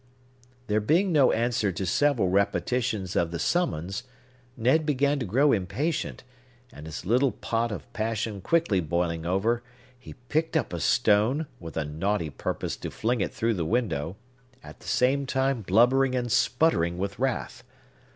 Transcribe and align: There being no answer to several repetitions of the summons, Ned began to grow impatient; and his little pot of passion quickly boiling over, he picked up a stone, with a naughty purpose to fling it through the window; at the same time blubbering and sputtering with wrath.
There 0.65 0.79
being 0.79 1.11
no 1.11 1.31
answer 1.31 1.71
to 1.73 1.85
several 1.85 2.27
repetitions 2.27 3.15
of 3.15 3.29
the 3.29 3.37
summons, 3.37 4.01
Ned 4.57 4.83
began 4.83 5.19
to 5.19 5.27
grow 5.27 5.51
impatient; 5.51 6.23
and 6.73 6.87
his 6.87 7.05
little 7.05 7.31
pot 7.31 7.71
of 7.71 7.85
passion 7.93 8.41
quickly 8.41 8.79
boiling 8.79 9.27
over, 9.27 9.61
he 9.99 10.13
picked 10.27 10.57
up 10.57 10.73
a 10.73 10.79
stone, 10.79 11.45
with 11.59 11.77
a 11.77 11.85
naughty 11.85 12.31
purpose 12.31 12.75
to 12.77 12.89
fling 12.89 13.21
it 13.21 13.31
through 13.31 13.53
the 13.53 13.63
window; 13.63 14.15
at 14.63 14.79
the 14.79 14.87
same 14.87 15.27
time 15.27 15.61
blubbering 15.61 16.15
and 16.15 16.31
sputtering 16.31 16.97
with 16.97 17.19
wrath. 17.19 17.63